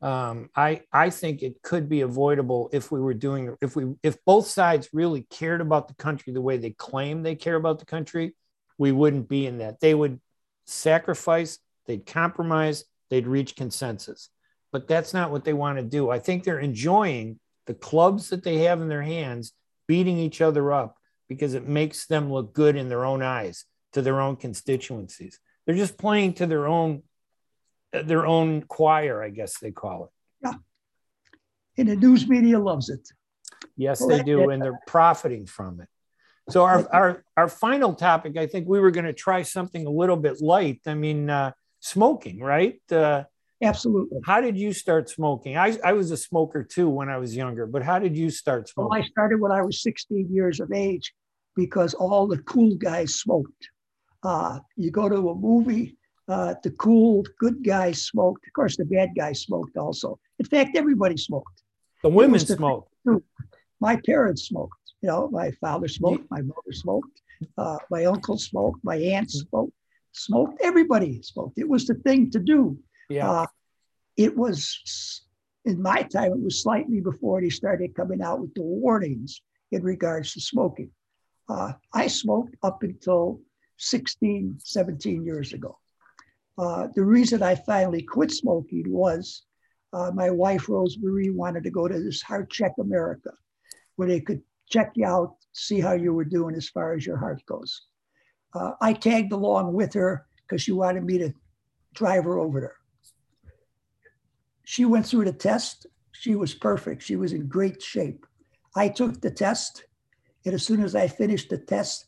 [0.00, 4.16] um, I I think it could be avoidable if we were doing if we if
[4.24, 7.84] both sides really cared about the country the way they claim they care about the
[7.84, 8.34] country,
[8.78, 9.80] we wouldn't be in that.
[9.80, 10.22] They would
[10.64, 14.30] sacrifice, they'd compromise, they'd reach consensus.
[14.72, 16.08] But that's not what they want to do.
[16.08, 19.52] I think they're enjoying the clubs that they have in their hands
[19.86, 20.96] beating each other up
[21.28, 25.40] because it makes them look good in their own eyes to their own constituencies.
[25.64, 27.02] They're just playing to their own
[27.92, 30.10] their own choir, I guess they call it.
[30.44, 30.54] Yeah.
[31.78, 33.08] And the news media loves it.
[33.76, 35.88] Yes, well, they do, and they're profiting from it.
[36.48, 39.90] So our, our our final topic, I think we were going to try something a
[39.90, 40.80] little bit light.
[40.86, 42.80] I mean, uh, smoking, right?
[42.90, 43.24] Uh,
[43.62, 44.20] Absolutely.
[44.24, 45.56] How did you start smoking?
[45.56, 48.68] I, I was a smoker too when I was younger, but how did you start
[48.68, 48.90] smoking?
[48.90, 51.12] Well, I started when I was 16 years of age
[51.54, 53.70] because all the cool guys smoked.
[54.22, 55.96] Uh, you go to a movie,
[56.28, 58.46] uh, the cool, good guys smoked.
[58.46, 60.18] Of course, the bad guys smoked also.
[60.38, 61.62] In fact, everybody smoked.
[62.02, 62.92] The women the smoked.
[63.80, 64.74] My parents smoked.
[65.02, 67.20] You know, my father smoked, my mother smoked,
[67.58, 69.48] uh, my uncle smoked, my aunt mm.
[69.48, 69.72] smoked,
[70.12, 70.60] smoked.
[70.62, 71.58] Everybody smoked.
[71.58, 72.78] It was the thing to do.
[73.08, 73.30] Yeah.
[73.30, 73.46] Uh,
[74.16, 75.22] it was,
[75.64, 79.42] in my time, it was slightly before he started coming out with the warnings
[79.72, 80.90] in regards to smoking.
[81.48, 83.40] Uh, I smoked up until
[83.78, 85.78] 16, 17 years ago.
[86.58, 89.42] Uh, the reason I finally quit smoking was
[89.92, 93.30] uh, my wife, Rosemary, wanted to go to this Heart Check America,
[93.96, 97.18] where they could check you out, see how you were doing as far as your
[97.18, 97.82] heart goes.
[98.54, 101.32] Uh, I tagged along with her because she wanted me to
[101.94, 102.76] drive her over there
[104.66, 105.86] she went through the test.
[106.10, 107.00] She was perfect.
[107.00, 108.26] She was in great shape.
[108.74, 109.84] I took the test,
[110.44, 112.06] and as soon as I finished the test,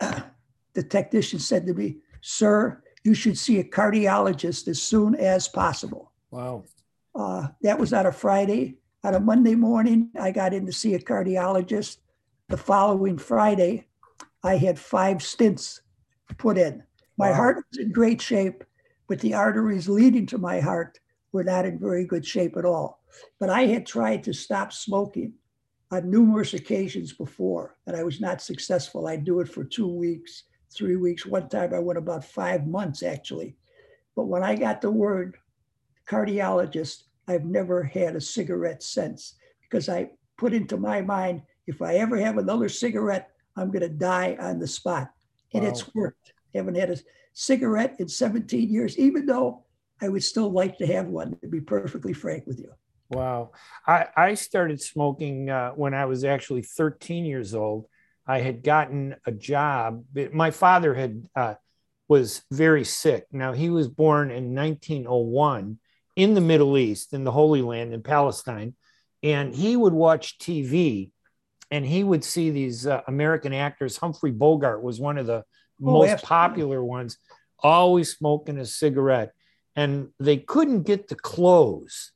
[0.00, 0.22] uh,
[0.72, 6.10] the technician said to me, Sir, you should see a cardiologist as soon as possible.
[6.30, 6.64] Wow.
[7.14, 8.78] Uh, that was on a Friday.
[9.04, 11.98] On a Monday morning, I got in to see a cardiologist.
[12.48, 13.88] The following Friday,
[14.42, 15.82] I had five stints
[16.38, 16.82] put in.
[17.18, 17.36] My wow.
[17.36, 18.64] heart was in great shape,
[19.06, 20.99] but the arteries leading to my heart
[21.32, 23.02] were not in very good shape at all.
[23.38, 25.34] But I had tried to stop smoking
[25.90, 29.06] on numerous occasions before, and I was not successful.
[29.06, 31.26] I'd do it for two weeks, three weeks.
[31.26, 33.56] One time I went about five months actually.
[34.16, 35.36] But when I got the word
[36.08, 41.96] cardiologist, I've never had a cigarette since because I put into my mind if I
[41.96, 45.10] ever have another cigarette, I'm going to die on the spot.
[45.54, 45.70] And wow.
[45.70, 46.32] it's worked.
[46.54, 46.96] I haven't had a
[47.32, 49.64] cigarette in 17 years, even though
[50.00, 52.72] I would still like to have one, to be perfectly frank with you.
[53.10, 53.50] Wow.
[53.86, 57.86] I, I started smoking uh, when I was actually 13 years old.
[58.26, 60.04] I had gotten a job.
[60.32, 61.54] My father had uh,
[62.08, 63.26] was very sick.
[63.32, 65.78] Now he was born in 1901
[66.16, 68.74] in the Middle East, in the Holy Land, in Palestine,
[69.22, 71.12] and he would watch TV,
[71.70, 73.96] and he would see these uh, American actors.
[73.96, 75.44] Humphrey Bogart was one of the oh,
[75.78, 76.26] most absolutely.
[76.26, 77.16] popular ones,
[77.58, 79.32] always smoking a cigarette,
[79.76, 82.12] and they couldn't get the clothes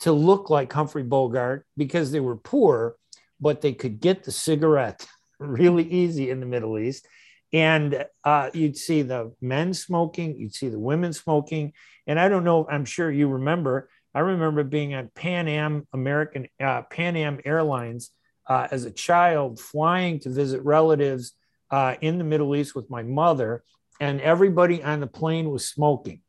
[0.00, 2.96] to look like Humphrey Bogart because they were poor,
[3.40, 5.06] but they could get the cigarette
[5.38, 7.06] really easy in the Middle East
[7.52, 11.72] and uh, you'd see the men smoking, you'd see the women smoking,
[12.06, 12.66] and I don't know.
[12.68, 13.90] I'm sure you remember.
[14.14, 18.10] I remember being on Pan Am American uh, Pan Am Airlines
[18.48, 21.32] uh, as a child, flying to visit relatives
[21.70, 23.62] uh, in the Middle East with my mother,
[24.00, 26.20] and everybody on the plane was smoking.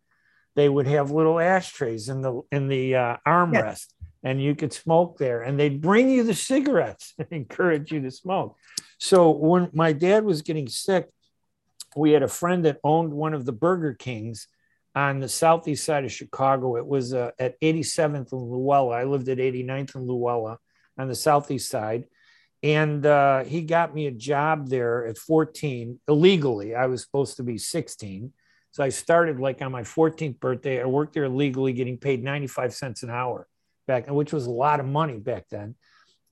[0.55, 3.87] They would have little ashtrays in the in the uh, armrest,
[4.23, 5.41] and you could smoke there.
[5.41, 8.57] And they'd bring you the cigarettes and encourage you to smoke.
[8.99, 11.09] So when my dad was getting sick,
[11.95, 14.47] we had a friend that owned one of the Burger Kings
[14.95, 16.77] on the southeast side of Chicago.
[16.77, 18.95] It was uh, at 87th and Luella.
[18.95, 20.59] I lived at 89th and Luella
[20.97, 22.05] on the southeast side.
[22.61, 26.75] And uh, he got me a job there at 14 illegally.
[26.75, 28.31] I was supposed to be 16.
[28.73, 30.81] So I started like on my 14th birthday.
[30.81, 33.47] I worked there illegally, getting paid 95 cents an hour
[33.87, 35.75] back, which was a lot of money back then.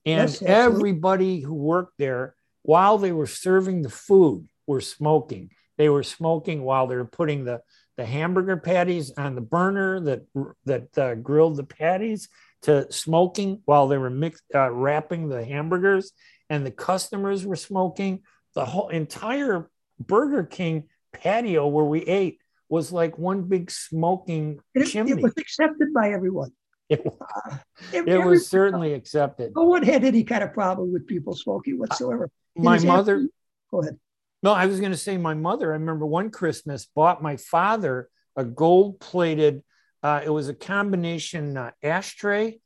[0.04, 5.50] And yes, everybody who worked there while they were serving the food were smoking.
[5.78, 7.60] They were smoking while they were putting the,
[7.96, 10.22] the hamburger patties on the burner that,
[10.64, 12.28] that uh, grilled the patties
[12.62, 16.10] to smoking while they were mix, uh, wrapping the hamburgers.
[16.50, 18.22] And the customers were smoking.
[18.54, 24.86] The whole entire Burger King patio where we ate was like one big smoking it,
[24.86, 25.12] chimney.
[25.12, 26.52] It was accepted by everyone.
[26.88, 27.56] It, uh,
[27.92, 29.52] it was certainly accepted.
[29.54, 32.30] No one had any kind of problem with people smoking whatsoever.
[32.56, 33.28] my mother.
[33.70, 33.98] Go ahead.
[34.42, 35.70] No, I was going to say my mother.
[35.70, 39.62] I remember one Christmas bought my father a gold plated.
[40.02, 42.58] Uh, it was a combination uh, ashtray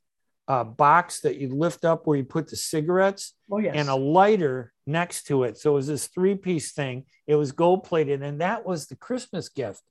[0.48, 3.74] uh, box that you lift up where you put the cigarettes oh, yes.
[3.74, 5.58] and a lighter next to it.
[5.58, 7.04] So it was this three piece thing.
[7.26, 8.22] It was gold plated.
[8.22, 9.82] And that was the Christmas gift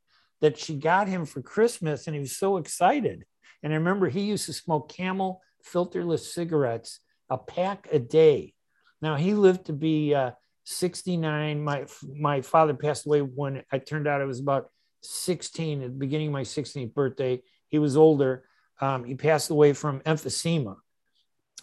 [0.41, 2.07] that she got him for Christmas.
[2.07, 3.25] And he was so excited.
[3.63, 8.53] And I remember he used to smoke camel filterless cigarettes, a pack a day.
[9.01, 10.31] Now he lived to be uh,
[10.65, 11.63] 69.
[11.63, 11.85] My
[12.17, 14.69] my father passed away when I turned out I was about
[15.01, 17.41] 16 at the beginning of my 16th birthday.
[17.69, 18.45] He was older.
[18.81, 20.77] Um, he passed away from emphysema.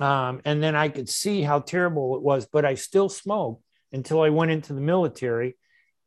[0.00, 4.22] Um, and then I could see how terrible it was, but I still smoked until
[4.22, 5.56] I went into the military.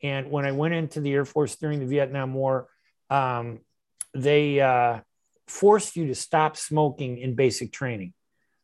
[0.01, 2.67] And when I went into the Air Force during the Vietnam War,
[3.09, 3.59] um,
[4.13, 5.01] they uh,
[5.47, 8.13] forced you to stop smoking in basic training.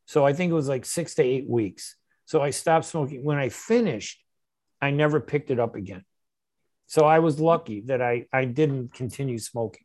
[0.05, 1.95] So I think it was like six to eight weeks.
[2.25, 3.23] So I stopped smoking.
[3.23, 4.23] When I finished,
[4.81, 6.03] I never picked it up again.
[6.87, 9.83] So I was lucky that I, I didn't continue smoking.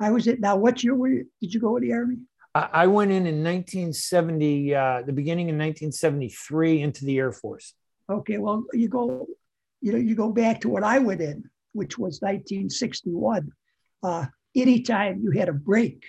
[0.00, 0.40] I was it.
[0.40, 2.18] Now, what year were you, did you go to the Army?
[2.54, 7.74] I, I went in in 1970, uh, the beginning of 1973 into the Air Force.
[8.08, 9.26] Okay, well, you go,
[9.80, 13.50] you know, you go back to what I went in, which was 1961.
[14.02, 16.04] Uh, anytime you had a break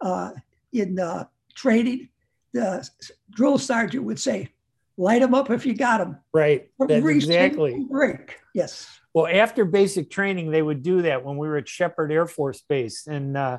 [0.00, 0.32] uh,
[0.72, 2.08] in uh, training,
[2.52, 2.88] the
[3.30, 4.50] drill sergeant would say,
[4.96, 6.18] light them up if you got them.
[6.34, 6.68] Right.
[6.78, 7.86] That's exactly.
[7.90, 8.36] Break.
[8.54, 9.00] Yes.
[9.14, 12.62] Well, after basic training, they would do that when we were at Sheppard Air Force
[12.68, 13.58] Base in uh,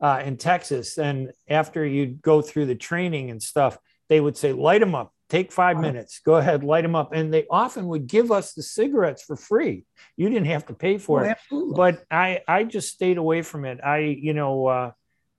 [0.00, 0.98] uh, in Texas.
[0.98, 5.12] And after you'd go through the training and stuff, they would say, "Light them up.
[5.28, 6.20] Take five minutes.
[6.24, 9.84] Go ahead, light them up." And they often would give us the cigarettes for free.
[10.16, 11.30] You didn't have to pay for oh, it.
[11.30, 11.74] Absolutely.
[11.76, 13.80] But I I just stayed away from it.
[13.82, 14.66] I you know.
[14.66, 14.90] Uh,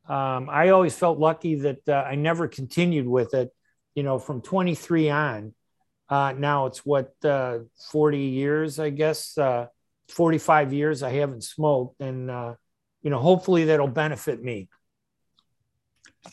[0.05, 3.53] um, I always felt lucky that uh, I never continued with it
[3.95, 5.53] you know, from 23 on,
[6.09, 7.59] uh, now it's what, uh,
[7.91, 9.67] 40 years, I guess, uh,
[10.09, 12.01] 45 years I haven't smoked.
[12.01, 12.55] And, uh,
[13.01, 14.69] you know, hopefully that'll benefit me.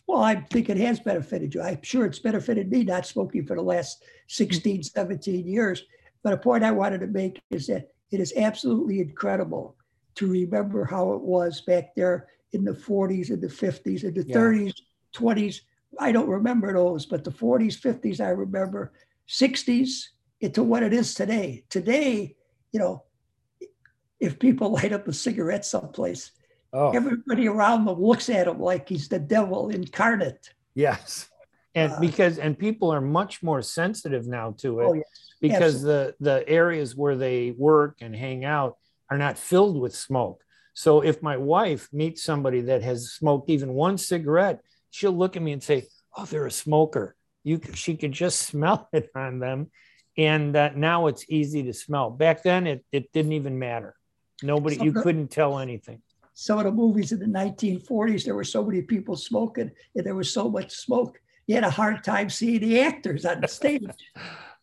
[0.06, 1.62] Well, I think it has benefited you.
[1.62, 5.84] I'm sure it's benefited me not smoking for the last 16, 17 years.
[6.22, 9.76] But a point I wanted to make is that it is absolutely incredible
[10.16, 14.26] to remember how it was back there in the 40s and the 50s and the
[14.26, 14.36] yeah.
[14.36, 14.74] 30s,
[15.14, 15.60] 20s,
[15.98, 18.92] I don't remember those, but the 40s, 50s, I remember
[19.30, 20.06] 60s
[20.40, 21.64] into what it is today.
[21.70, 22.36] Today,
[22.72, 23.04] you know,
[24.18, 26.32] if people light up a cigarette someplace,
[26.72, 26.90] oh.
[26.90, 30.52] everybody around them looks at him like he's the devil incarnate.
[30.74, 31.28] Yes.
[31.74, 35.04] And Uh, because and people are much more sensitive now to it Oh, yes.
[35.40, 38.76] because the the areas where they work and hang out
[39.08, 40.42] are not filled with smoke.
[40.74, 44.60] So if my wife meets somebody that has smoked even one cigarette,
[44.90, 48.88] she'll look at me and say, "Oh, they're a smoker." You she could just smell
[48.92, 49.70] it on them,
[50.16, 52.10] and uh, now it's easy to smell.
[52.10, 53.94] Back then, it it didn't even matter.
[54.42, 56.02] Nobody you couldn't tell anything.
[56.32, 60.14] Some of the movies in the 1940s, there were so many people smoking and there
[60.14, 61.20] was so much smoke.
[61.46, 63.82] You had a hard time seeing the actors on the stage.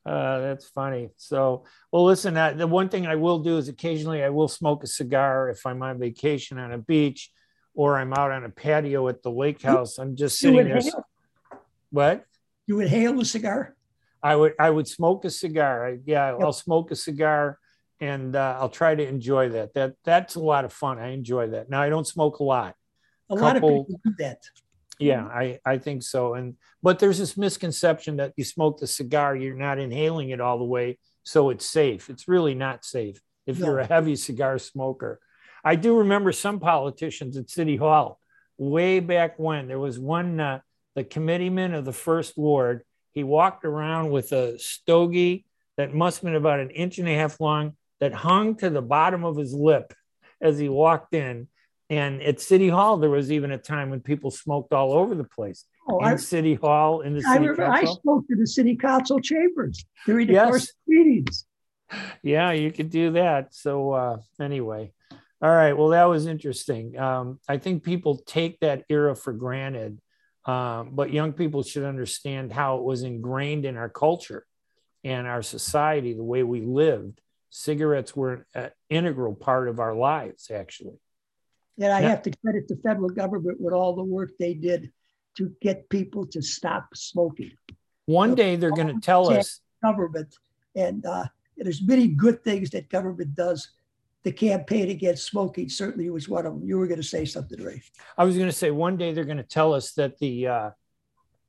[0.05, 1.09] Uh, that's funny.
[1.17, 2.37] So, well, listen.
[2.37, 5.65] Uh, the one thing I will do is occasionally I will smoke a cigar if
[5.65, 7.29] I'm on vacation on a beach,
[7.75, 9.97] or I'm out on a patio at the lake house.
[9.97, 10.79] I'm just sitting there.
[11.91, 12.25] What?
[12.67, 13.75] You inhale a cigar.
[14.21, 15.87] I would I would smoke a cigar.
[15.87, 17.59] I, yeah, I'll smoke a cigar,
[17.99, 19.73] and uh, I'll try to enjoy that.
[19.73, 20.99] That that's a lot of fun.
[20.99, 21.69] I enjoy that.
[21.69, 22.75] Now I don't smoke a lot.
[23.29, 24.39] A lot of people do that.
[24.99, 26.33] Yeah, I I think so.
[26.33, 30.57] And but there's this misconception that you smoke the cigar, you're not inhaling it all
[30.57, 32.09] the way, so it's safe.
[32.09, 35.19] It's really not safe if you're a heavy cigar smoker.
[35.63, 38.19] I do remember some politicians at City Hall
[38.57, 40.59] way back when there was one uh,
[40.97, 42.81] the committeeman of the first ward.
[43.13, 45.45] He walked around with a stogie
[45.77, 48.81] that must have been about an inch and a half long that hung to the
[48.81, 49.93] bottom of his lip
[50.41, 51.49] as he walked in.
[51.91, 55.23] And at City Hall, there was even a time when people smoked all over the
[55.23, 55.65] place.
[55.87, 57.95] Oh, in I, City Hall, in the I, city remember I council.
[57.97, 60.49] spoke to the city council chambers during the Yes.
[60.49, 61.45] course meetings.
[62.23, 63.53] Yeah, you could do that.
[63.53, 64.91] So uh, anyway,
[65.43, 65.73] all right.
[65.77, 66.97] Well, that was interesting.
[66.97, 69.99] Um, I think people take that era for granted,
[70.47, 74.45] um, but young people should understand how it was ingrained in our culture
[75.03, 77.19] and our society, the way we lived.
[77.49, 80.95] Cigarettes were an integral part of our lives, actually.
[81.79, 82.09] And I Yeah.
[82.09, 84.91] have to credit the federal government with all the work they did
[85.37, 87.51] to get people to stop smoking.
[88.05, 88.35] One Yeah.
[88.35, 90.35] day they're going to tell us Government,
[90.75, 91.25] and uh,
[91.55, 93.69] there's many good things that government does.
[94.27, 96.67] The campaign against smoking certainly was one of them.
[96.67, 97.81] You were going to say something, Ray.
[98.17, 100.69] I was going to say one day they're going to tell us that the uh,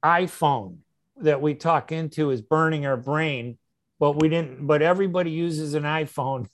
[0.05, 0.77] iPhone
[1.17, 3.59] that we talk into is burning our brain,
[3.99, 4.65] but we didn't.
[4.65, 6.47] But everybody uses an iPhone,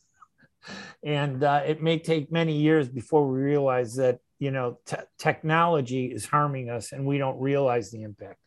[1.02, 6.06] and uh, it may take many years before we realize that you know te- technology
[6.06, 8.38] is harming us, and we don't realize the impact.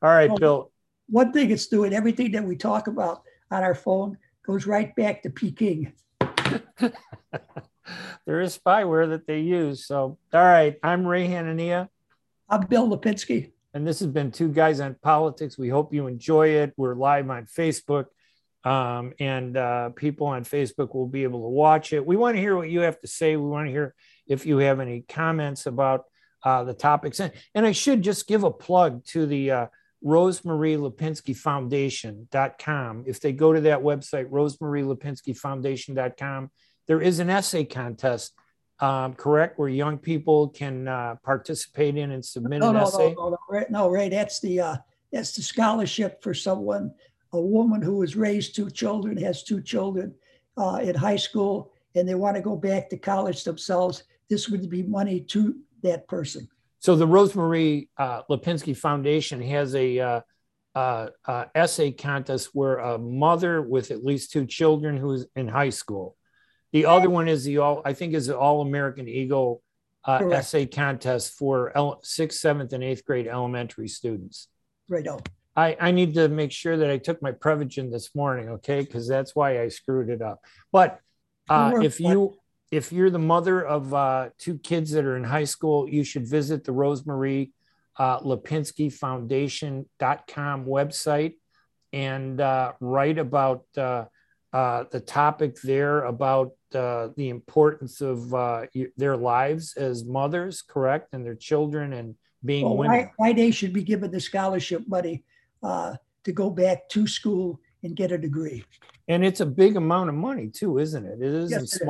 [0.00, 0.72] All right, Well- Bill.
[1.10, 5.22] One thing it's doing, everything that we talk about on our phone goes right back
[5.24, 5.92] to Peking.
[8.26, 9.86] there is spyware that they use.
[9.86, 11.88] So, all right, I'm Ray Hanania.
[12.48, 13.52] I'm Bill Lipinski.
[13.74, 15.58] And this has been Two Guys on Politics.
[15.58, 16.72] We hope you enjoy it.
[16.76, 18.06] We're live on Facebook,
[18.64, 22.06] um, and uh, people on Facebook will be able to watch it.
[22.06, 23.36] We want to hear what you have to say.
[23.36, 23.94] We want to hear
[24.26, 26.04] if you have any comments about
[26.42, 27.20] uh, the topics.
[27.20, 29.66] And, and I should just give a plug to the uh,
[30.04, 33.04] Rosemarie Lipinski Foundation.com.
[33.06, 36.50] If they go to that website, Rosemarie Lipinski Foundation.com,
[36.86, 38.32] there is an essay contest
[38.78, 39.58] um, correct?
[39.58, 43.14] Where young people can uh, participate in and submit No, an no, essay.
[43.14, 44.76] no, no, no, Ray, no, Ray, that's the, uh,
[45.12, 46.92] that's the scholarship for someone,
[47.32, 50.14] a woman who has raised two children, has two children
[50.56, 54.04] uh, in high school, and they want to go back to college themselves.
[54.28, 56.48] This would be money to that person.
[56.78, 60.20] So the Rosemarie uh, Lipinski Foundation has a uh,
[60.74, 65.70] uh, uh, essay contest where a mother with at least two children who's in high
[65.70, 66.16] school.
[66.72, 69.62] The other one is the all I think is the All American Eagle
[70.04, 74.48] uh, essay contest for ele- sixth, seventh, and eighth grade elementary students.
[74.88, 75.18] Right now.
[75.56, 78.82] I, I need to make sure that I took my Prevagen this morning, okay?
[78.82, 80.44] Because that's why I screwed it up.
[80.70, 81.00] But
[81.48, 82.34] uh, if you
[82.70, 86.26] if you're the mother of uh, two kids that are in high school, you should
[86.26, 87.52] visit the Rosemarie
[87.96, 91.34] uh, Lipinski Foundation.com website
[91.92, 94.04] and uh, write about uh,
[94.52, 101.14] uh, the topic there about uh, the importance of uh, their lives as mothers, correct,
[101.14, 102.14] and their children and
[102.44, 102.96] being Well, women.
[102.96, 105.24] why, why they should be given the scholarship money
[105.62, 108.64] uh, to go back to school and get a degree.
[109.08, 111.22] And it's a big amount of money too, isn't it?
[111.22, 111.88] It isn't Yes, it is.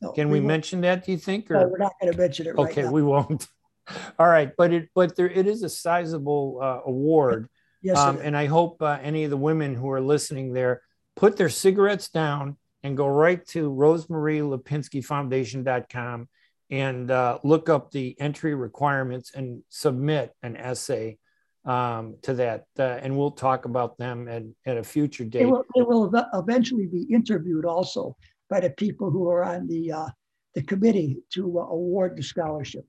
[0.00, 1.04] No, Can we won't- mention that?
[1.04, 1.50] Do you think?
[1.50, 2.90] No, we're not going to mention it right okay, now.
[2.90, 3.46] we won't.
[4.18, 7.48] All right, but it but there it is a sizable uh, award,
[7.82, 10.82] Yes, um, and I hope uh, any of the women who are listening there
[11.16, 16.26] put their cigarettes down and go right to Rosemarie.Lipinski
[16.70, 21.18] and uh, look up the entry requirements and submit an essay
[21.64, 25.46] um, to that, uh, and we'll talk about them at, at a future date.
[25.46, 28.16] will, they will ev- eventually be interviewed also
[28.50, 30.08] by the people who are on the, uh,
[30.54, 32.84] the committee to uh, award the scholarship.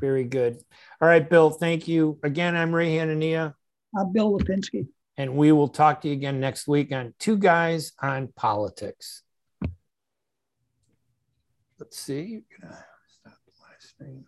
[0.00, 0.58] Very good.
[1.00, 2.18] All right, Bill, thank you.
[2.22, 3.54] Again, I'm Ray Hanania.
[3.98, 4.88] I'm Bill Lipinski.
[5.16, 9.22] And we will talk to you again next week on Two Guys on Politics.
[11.78, 12.42] Let's see.
[12.60, 14.26] Stop the live stream.